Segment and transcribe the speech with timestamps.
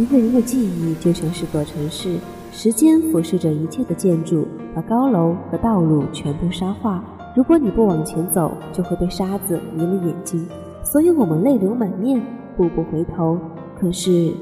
[0.00, 2.16] 一个人的记忆就像是座城市，
[2.52, 7.04] 时间俯视着一切的建筑，把高楼和道路全部沙化。
[7.36, 10.48] 如果你不往前走，就会被沙子迷了眼睛。
[10.82, 12.18] 所以我们泪流满面，
[12.56, 13.38] 步步回头，
[13.78, 14.32] 可是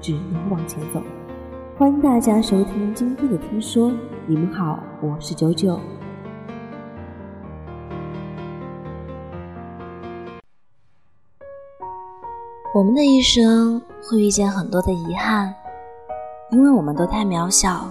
[0.00, 1.02] 只能往前走。
[1.76, 3.92] 欢迎大家收听今天的听说，
[4.26, 5.78] 你们好，我是九九。
[12.74, 15.54] 我们的一生会遇见很多的遗憾，
[16.50, 17.86] 因为我们都太渺小，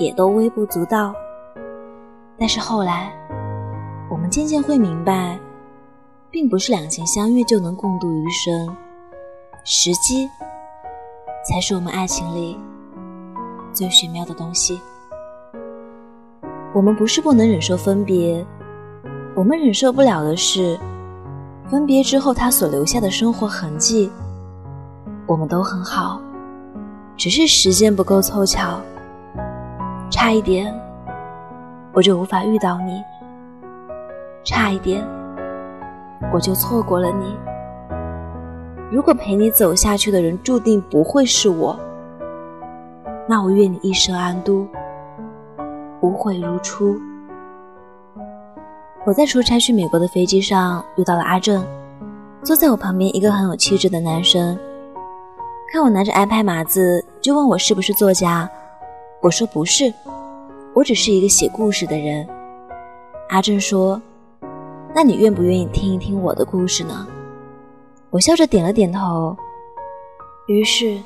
[0.00, 1.14] 也都微不足道。
[2.36, 3.12] 但是后来，
[4.10, 5.38] 我们渐渐会明白，
[6.28, 8.76] 并不是两情相悦就能共度余生，
[9.64, 10.28] 时机
[11.48, 12.58] 才是我们爱情里
[13.72, 14.80] 最玄妙的东西。
[16.74, 18.44] 我们不是不能忍受分别，
[19.36, 20.76] 我们忍受不了的是。
[21.70, 24.10] 分别之后，他所留下的生活痕迹，
[25.26, 26.18] 我们都很好，
[27.14, 28.80] 只是时间不够凑巧，
[30.10, 30.74] 差一点
[31.92, 33.02] 我就无法遇到你，
[34.44, 35.06] 差一点
[36.32, 37.36] 我就错过了你。
[38.90, 41.78] 如果陪你走下去的人注定不会是我，
[43.28, 44.66] 那我愿你一生安度，
[46.00, 46.98] 无悔如初。
[49.04, 51.64] 我在出差去美国的飞机上遇到了阿正，
[52.42, 54.58] 坐在我旁边一个很有气质的男生，
[55.72, 58.48] 看我拿着 iPad 码字，就问我是不是作家。
[59.22, 59.92] 我说不是，
[60.74, 62.26] 我只是一个写故事的人。
[63.30, 64.00] 阿正说
[64.94, 67.06] ：“那你愿不愿意听一听我的故事呢？”
[68.10, 69.36] 我笑着点了点头。
[70.48, 70.98] 于是，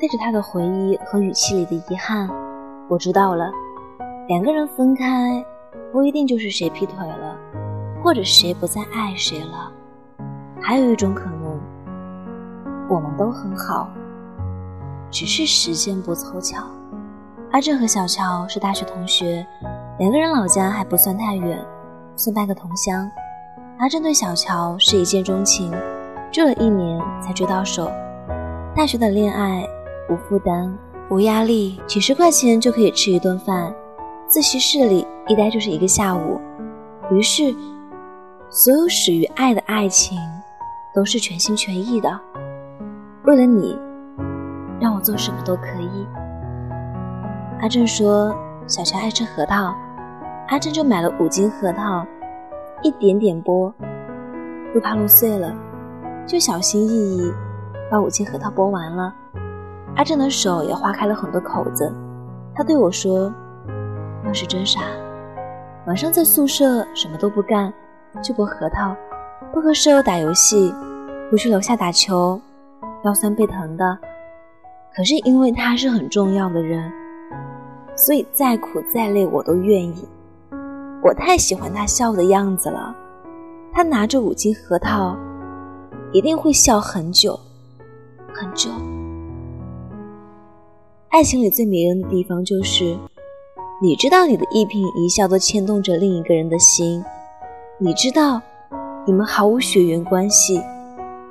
[0.00, 2.28] 带着他的回忆和语气里的遗憾，
[2.88, 3.50] 我知道了，
[4.26, 5.44] 两个人分开。
[5.92, 7.36] 不一定就是谁劈腿了，
[8.02, 9.72] 或者谁不再爱谁了，
[10.60, 11.60] 还有一种可能，
[12.88, 13.88] 我们都很好，
[15.10, 16.62] 只是时间不凑巧。
[17.52, 19.44] 阿正和小乔是大学同学，
[19.98, 21.58] 两个人老家还不算太远，
[22.14, 23.10] 算半个同乡。
[23.78, 25.72] 阿正对小乔是一见钟情，
[26.30, 27.90] 追了一年才追到手。
[28.76, 29.66] 大学的恋爱
[30.08, 30.72] 无负担、
[31.08, 33.74] 无压力，几十块钱就可以吃一顿饭。
[34.30, 36.40] 自习室里一待就是一个下午，
[37.10, 37.52] 于是，
[38.48, 40.16] 所有始于爱的爱情，
[40.94, 42.08] 都是全心全意的。
[43.24, 43.76] 为了你，
[44.80, 46.06] 让我做什么都可以。
[47.60, 48.32] 阿正说
[48.68, 49.74] 小乔爱吃核桃，
[50.46, 52.06] 阿正就买了五斤核桃，
[52.84, 53.72] 一点点剥，
[54.76, 55.52] 又怕弄碎了，
[56.24, 57.32] 就小心翼翼
[57.90, 59.12] 把五斤核桃剥完了。
[59.96, 61.92] 阿正的手也划开了很多口子，
[62.54, 63.28] 他对我说。
[64.30, 64.80] 那是真傻。
[65.88, 67.72] 晚上在宿舍什么都不干，
[68.22, 68.94] 就剥核桃，
[69.52, 70.72] 不和舍友打游戏，
[71.28, 72.40] 不去楼下打球，
[73.04, 73.98] 腰酸背疼的。
[74.94, 76.92] 可是因为他是很重要的人，
[77.96, 80.08] 所以再苦再累我都愿意。
[81.02, 82.94] 我太喜欢他笑的样子了，
[83.72, 85.18] 他拿着五斤核桃，
[86.12, 87.36] 一定会笑很久，
[88.32, 88.70] 很久。
[91.08, 92.96] 爱情里最迷人的地方就是。
[93.82, 97.02] 你知道你的一颦一笑都牵动着另一个人的心，
[97.78, 98.38] 你知道
[99.06, 100.62] 你们毫无血缘关系，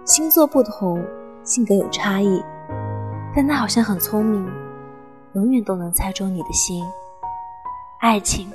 [0.04, 1.00] 星座不同，
[1.44, 2.44] 性格有差异，
[3.36, 4.44] 但他好像很聪明，
[5.34, 6.84] 永远都能猜中你的心。
[8.02, 8.52] 爱情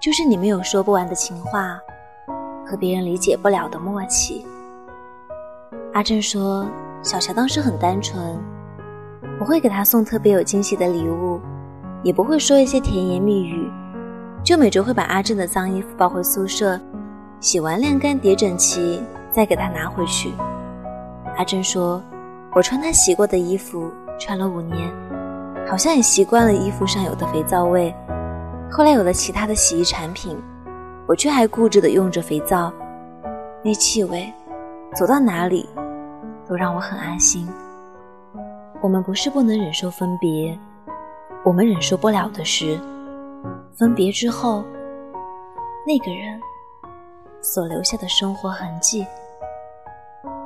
[0.00, 1.78] 就是你们有说不完的情话
[2.66, 4.46] 和别人理解不了的默契。
[5.92, 6.66] 阿正说，
[7.02, 8.38] 小乔当时很单纯，
[9.38, 11.38] 不会给他送特别有惊喜的礼物。
[12.02, 13.70] 也不会说一些甜言蜜语，
[14.44, 16.80] 就每周会把阿正的脏衣服抱回宿舍，
[17.40, 20.32] 洗完晾干叠整齐，再给他拿回去。
[21.36, 22.02] 阿正说
[22.54, 24.92] ：“我穿他洗过的衣服穿了五年，
[25.68, 27.94] 好像也习惯了衣服上有的肥皂味。
[28.70, 30.36] 后来有了其他的洗衣产品，
[31.06, 32.72] 我却还固执的用着肥皂，
[33.64, 34.32] 那气味，
[34.94, 35.68] 走到哪里
[36.46, 37.48] 都让我很安心。
[38.80, 40.56] 我们不是不能忍受分别。”
[41.44, 42.78] 我们忍受不了的是，
[43.76, 44.64] 分别之后，
[45.86, 46.38] 那个人
[47.40, 49.06] 所留下的生活痕迹。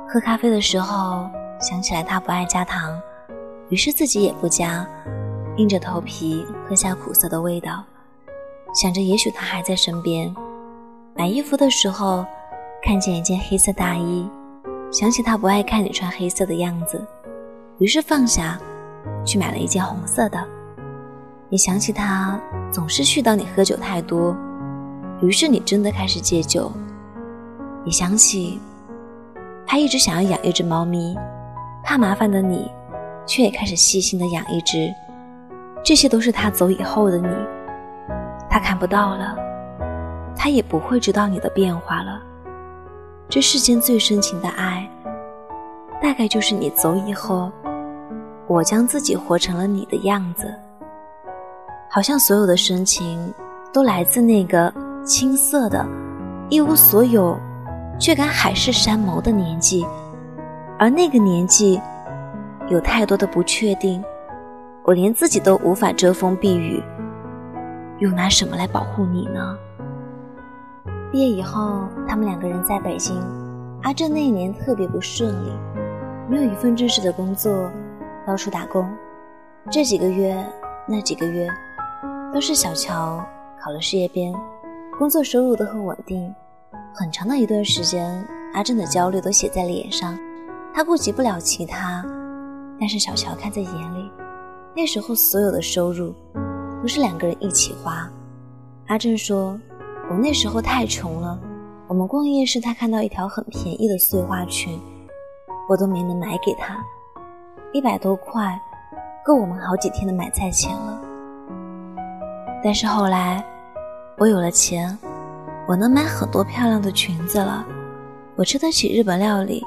[0.07, 1.27] 喝咖啡的时候，
[1.59, 2.97] 想起来他不爱加糖，
[3.69, 4.87] 于是自己也不加，
[5.57, 7.83] 硬着头皮喝下苦涩的味道。
[8.73, 10.33] 想着也许他还在身边。
[11.15, 12.25] 买衣服的时候，
[12.83, 14.29] 看见一件黑色大衣，
[14.91, 17.03] 想起他不爱看你穿黑色的样子，
[17.79, 18.59] 于是放下，
[19.25, 20.47] 去买了一件红色的。
[21.53, 22.41] 你想起他
[22.71, 24.35] 总是絮叨你喝酒太多，
[25.21, 26.71] 于是你真的开始戒酒。
[27.83, 28.59] 你想起
[29.63, 31.15] 他一直想要养一只猫咪，
[31.83, 32.71] 怕麻烦的你
[33.27, 34.91] 却也开始细心的养一只。
[35.83, 37.27] 这些都是他走以后的你，
[38.49, 39.35] 他看不到了，
[40.35, 42.19] 他也不会知道你的变化了。
[43.29, 44.89] 这世间最深情的爱，
[46.01, 47.51] 大概就是你走以后，
[48.47, 50.51] 我将自己活成了你的样子。
[51.93, 53.31] 好像所有的深情，
[53.71, 54.73] 都来自那个
[55.05, 55.85] 青涩的、
[56.49, 57.37] 一无所有，
[57.99, 59.85] 却敢海誓山盟的年纪，
[60.79, 61.79] 而那个年纪，
[62.67, 64.03] 有太多的不确定，
[64.83, 66.81] 我连自己都无法遮风避雨，
[67.99, 69.55] 又拿什么来保护你呢？
[71.11, 73.21] 毕业以后，他们两个人在北京，
[73.83, 75.51] 阿正那一年特别不顺利，
[76.27, 77.69] 没有一份正式的工作，
[78.25, 78.83] 到处打工，
[79.69, 80.35] 这几个月，
[80.87, 81.47] 那几个月。
[82.33, 83.23] 都是小乔
[83.61, 84.33] 考了事业编，
[84.97, 86.33] 工作收入都很稳定。
[86.91, 90.17] 很长的一段时间，阿正的焦虑都写在脸上。
[90.73, 92.03] 他顾及不了其他，
[92.79, 94.11] 但是小乔看在眼里。
[94.75, 96.11] 那时候所有的收入
[96.81, 98.09] 都是两个人一起花。
[98.87, 99.55] 阿正说
[100.09, 101.39] ：“我那时候太穷了，
[101.87, 104.81] 我们逛夜市，他看到一条很便宜的碎花裙，
[105.69, 106.83] 我都没能买给他。
[107.73, 108.59] 一百多块，
[109.23, 110.99] 够我们好几天的买菜钱了。”
[112.63, 113.43] 但是后来，
[114.17, 114.97] 我有了钱，
[115.67, 117.65] 我能买很多漂亮的裙子了，
[118.37, 119.61] 我吃得起日本料理，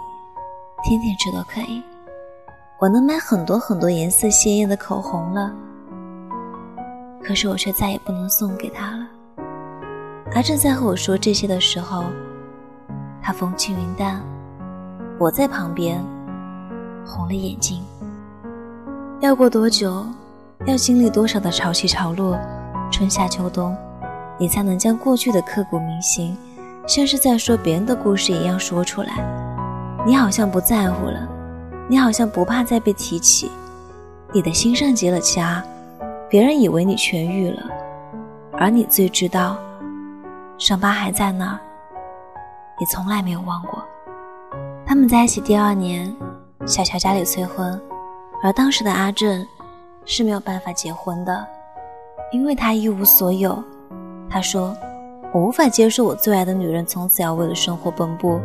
[0.82, 1.82] 天天吃都可以。
[2.78, 5.52] 我能买很多很多颜色鲜艳的口红了，
[7.22, 9.06] 可是我却再也不能送给他了。
[10.34, 12.04] 阿正在和我说这些的时候，
[13.22, 14.22] 他风轻云淡，
[15.18, 16.02] 我在旁边
[17.06, 17.82] 红了眼睛。
[19.20, 20.04] 要过多久，
[20.66, 22.38] 要经历多少的潮起潮落？
[22.96, 23.76] 春夏秋冬，
[24.38, 26.34] 你才能将过去的刻骨铭心，
[26.86, 29.12] 像是在说别人的故事一样说出来。
[30.06, 31.28] 你好像不在乎了，
[31.90, 33.50] 你好像不怕再被提起。
[34.32, 35.62] 你的心上结了痂，
[36.30, 37.64] 别人以为你痊愈了，
[38.54, 39.58] 而你最知道，
[40.56, 41.60] 伤疤还在那儿，
[42.80, 43.84] 你从来没有忘过。
[44.86, 46.10] 他们在一起第二年，
[46.64, 47.78] 小乔家里催婚，
[48.42, 49.46] 而当时的阿正
[50.06, 51.46] 是没有办法结婚的。
[52.32, 53.62] 因为他一无所有，
[54.28, 54.76] 他说
[55.32, 58.40] ：“我无法接受我最爱的女人从此要为了生活奔波，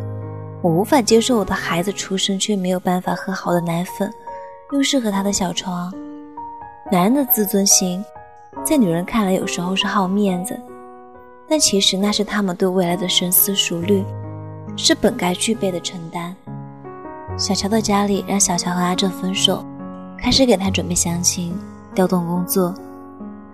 [0.62, 4.12] 我无法接受我的孩子出生却没有办法喝好的奶粉，
[4.72, 5.92] 又适合他的小床。
[6.92, 8.04] 男人的自尊心，
[8.64, 10.60] 在女人看来有时候是好面子，
[11.50, 14.04] 但其实那是他们对未来的深思熟虑，
[14.78, 16.36] 是本该具备的承担。”
[17.38, 19.66] 小乔的家里让小乔和阿正分手，
[20.20, 21.58] 开始给他准备相亲，
[21.96, 22.74] 调动工作。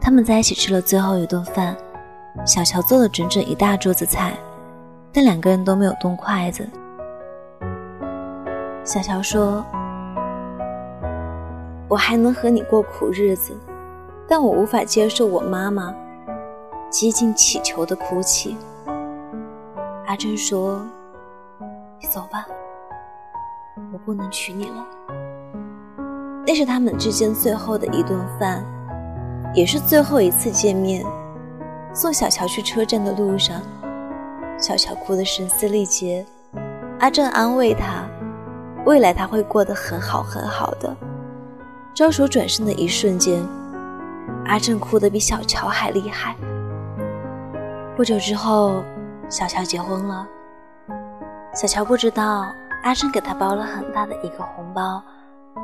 [0.08, 1.76] 他们在一起吃了最后一顿饭，
[2.46, 4.32] 小乔做了整整一大桌子菜，
[5.12, 6.66] 但两个人都没有动筷子。
[8.86, 9.66] 小乔说
[11.90, 13.54] ：“我还能和你过苦日子，
[14.30, 15.94] 但我无法接受我妈妈
[16.90, 18.56] 几近乞求的哭泣。”
[20.08, 20.82] 阿珍说
[22.00, 22.48] ：“你走吧，
[23.92, 24.88] 我不能娶你了。”
[26.48, 28.64] 那是他们之间最后的一顿饭。
[29.58, 31.04] 也是最后一次见面。
[31.92, 33.60] 送小乔去车站的路上，
[34.60, 36.24] 小乔哭得声嘶力竭。
[37.00, 38.08] 阿正安慰她，
[38.86, 40.96] 未来他会过得很好很好的。
[41.96, 43.44] 招手转身的一瞬间，
[44.46, 46.36] 阿正哭得比小乔还厉害。
[47.96, 48.84] 不久之后，
[49.28, 50.28] 小乔结婚了。
[51.56, 52.46] 小乔不知道，
[52.84, 55.02] 阿正给他包了很大的一个红包，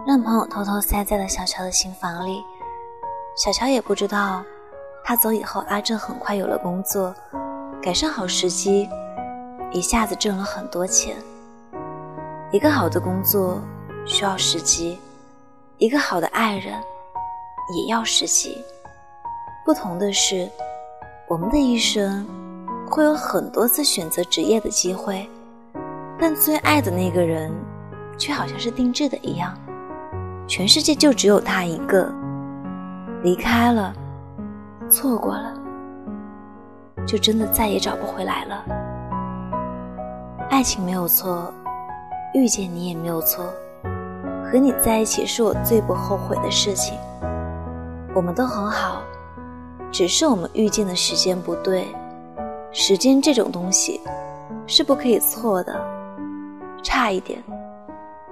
[0.07, 2.41] 让朋友偷偷塞在了小乔的新房里。
[3.35, 4.43] 小乔也不知道，
[5.03, 7.13] 他走以后，阿正很快有了工作，
[7.81, 8.87] 赶上好时机，
[9.71, 11.15] 一下子挣了很多钱。
[12.51, 13.59] 一个好的工作
[14.05, 14.99] 需要时机，
[15.79, 16.75] 一个好的爱人
[17.75, 18.63] 也要时机。
[19.65, 20.47] 不同的是，
[21.27, 22.23] 我们的一生
[22.87, 25.27] 会有很多次选择职业的机会，
[26.19, 27.51] 但最爱的那个人，
[28.15, 29.57] 却好像是定制的一样，
[30.47, 32.13] 全世界就只有他一个。
[33.23, 33.93] 离开了，
[34.89, 35.53] 错过了，
[37.07, 38.65] 就真的再也找不回来了。
[40.49, 41.49] 爱情没有错，
[42.33, 43.45] 遇见你也没有错，
[44.43, 46.97] 和你在一起是我最不后悔的事情。
[48.13, 49.01] 我们都很好，
[49.89, 51.87] 只是我们遇见的时间不对。
[52.73, 54.01] 时间这种东西
[54.67, 55.81] 是不可以错的，
[56.83, 57.41] 差一点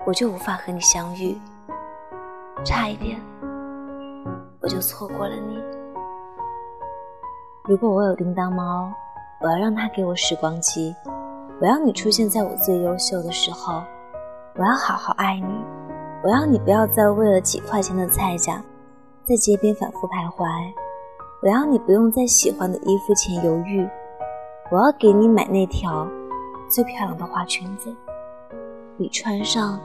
[0.05, 1.37] 我就无法和你相遇，
[2.65, 3.17] 差一点。
[4.61, 5.57] 我就错过了你。
[7.65, 8.91] 如果我有叮当猫，
[9.41, 10.95] 我要让它给我时光机。
[11.59, 13.81] 我要你出现在我最优秀的时候。
[14.55, 15.63] 我要好好爱你，
[16.21, 18.61] 我要你不要再为了几块钱的菜价，
[19.23, 20.45] 在街边反复徘徊。
[21.41, 23.89] 我要你不用在喜欢的衣服前犹豫。
[24.69, 26.05] 我要给你买那条
[26.69, 27.95] 最漂亮的花裙子，
[28.97, 29.79] 你穿上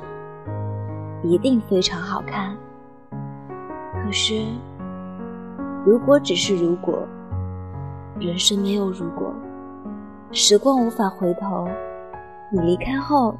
[1.23, 2.56] 一定非常好看。
[4.06, 4.46] 可是，
[5.84, 6.96] 如果只是如果，
[8.20, 9.34] 人生没有如果，
[10.30, 11.66] 时光无法回头。
[12.52, 13.34] 你离开后，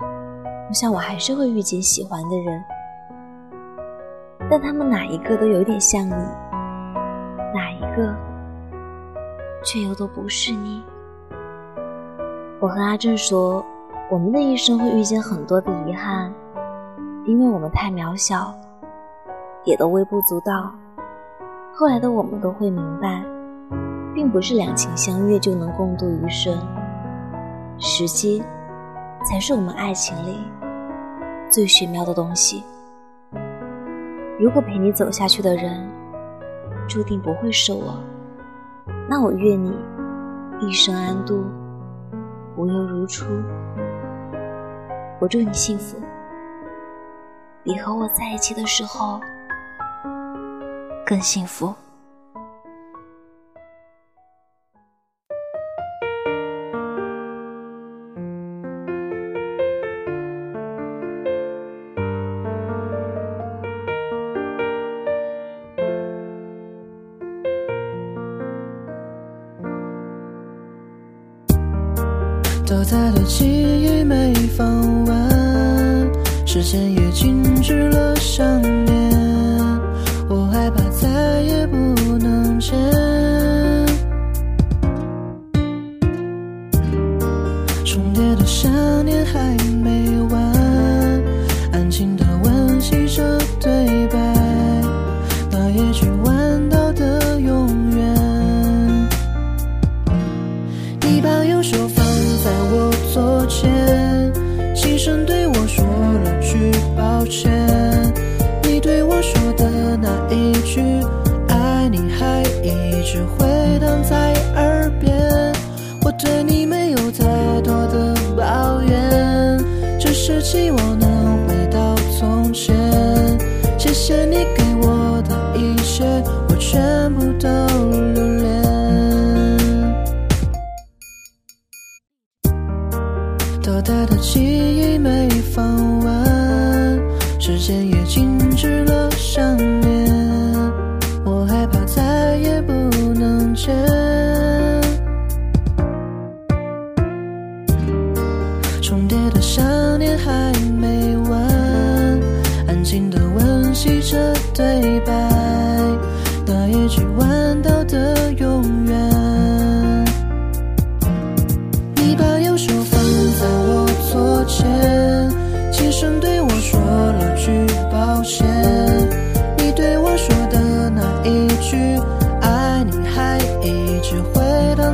[0.68, 2.64] 我想我还是会遇见喜欢的人。
[4.50, 6.11] 但他们哪一个都有点像你，
[7.54, 8.12] 哪一个
[9.64, 10.82] 却又都不是你。
[12.58, 13.64] 我和阿正说，
[14.11, 16.35] 我们的一生会遇见很多的遗憾，
[17.25, 18.52] 因为我们太渺小，
[19.66, 20.73] 也都微不足道。
[21.75, 23.23] 后来的我们都会明白，
[24.14, 26.56] 并不是两情相悦就能共度余生，
[27.76, 28.42] 时机
[29.28, 30.38] 才是我们爱情里
[31.50, 32.64] 最玄妙的东西。
[34.38, 35.87] 如果陪你走下去的人
[36.88, 37.99] 注定不会是我，
[39.08, 39.76] 那我愿你
[40.61, 41.44] 一生安度，
[42.56, 43.26] 无忧如初。
[45.18, 45.99] 我祝你幸福，
[47.62, 49.20] 你和我在一起的时候
[51.06, 51.72] 更幸福。
[72.68, 75.16] 倒塌的记忆没放完，
[76.44, 78.60] 时间也静止了想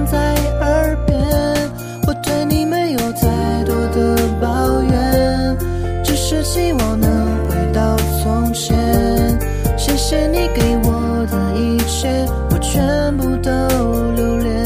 [0.07, 1.19] 在耳边。
[2.07, 5.57] 我对你没有太多的抱怨，
[6.05, 7.11] 只是希望能
[7.49, 8.77] 回到从前。
[9.77, 13.51] 谢谢你给我的一切，我全部都
[14.13, 14.63] 留恋。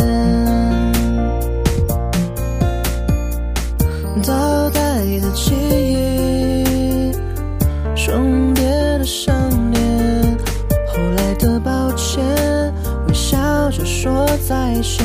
[4.27, 4.81] 倒带
[5.21, 7.13] 的记忆，
[7.95, 8.65] 重叠
[8.99, 9.35] 的想
[9.71, 10.37] 念，
[10.89, 12.25] 后来的抱歉，
[13.77, 15.05] 着说再见。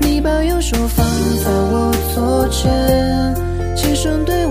[0.00, 1.06] 你把右手放
[1.44, 2.68] 在我左肩，
[3.76, 4.49] 轻声对我